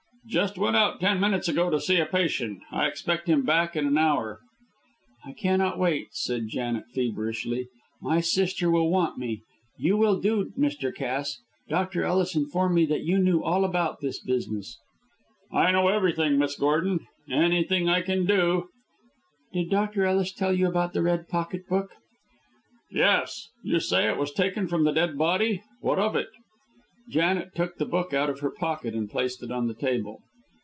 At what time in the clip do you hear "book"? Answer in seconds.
21.67-21.95, 27.87-28.13